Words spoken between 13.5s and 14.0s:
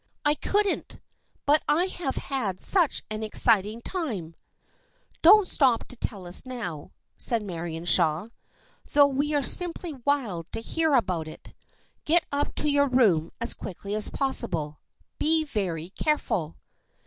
quickly